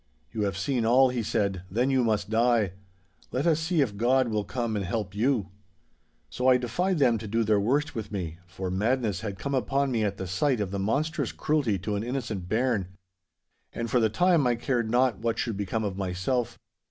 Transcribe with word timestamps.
"You 0.31 0.41
have 0.45 0.57
seen 0.57 0.83
all," 0.83 1.09
he 1.09 1.21
said, 1.21 1.61
"then 1.69 1.91
you 1.91 2.03
must 2.03 2.31
die. 2.31 2.71
Let 3.31 3.45
us 3.45 3.59
see 3.59 3.81
if 3.81 3.95
God 3.97 4.29
will 4.29 4.43
come 4.43 4.75
and 4.75 4.83
help 4.83 5.13
you!" 5.13 5.49
'So 6.27 6.47
I 6.47 6.57
defied 6.57 6.97
them 6.97 7.19
to 7.19 7.27
do 7.27 7.43
their 7.43 7.59
worst 7.59 7.93
with 7.93 8.11
me, 8.11 8.39
for 8.47 8.71
madness 8.71 9.21
had 9.21 9.37
come 9.37 9.53
upon 9.53 9.91
me 9.91 10.03
at 10.03 10.17
the 10.17 10.25
sight 10.25 10.59
of 10.59 10.71
the 10.71 10.79
monstrous 10.79 11.31
cruelty 11.31 11.77
to 11.77 11.95
an 11.97 12.03
innocent 12.03 12.49
bairn. 12.49 12.87
And 13.73 13.91
for 13.91 13.99
the 13.99 14.09
time 14.09 14.47
I 14.47 14.55
cared 14.55 14.89
not 14.89 15.19
what 15.19 15.37
should 15.37 15.55
become 15.55 15.83
of 15.83 15.95
myself. 15.99 16.57